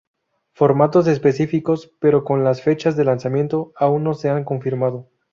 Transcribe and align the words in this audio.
Formatos 0.53 1.05
específicos 1.05 1.93
pero 1.99 2.23
con 2.23 2.43
las 2.43 2.63
fechas 2.63 2.97
de 2.97 3.03
lanzamiento 3.03 3.71
aún 3.75 4.03
no 4.03 4.15
se 4.15 4.29
han 4.31 4.43
confirmado. 4.43 5.11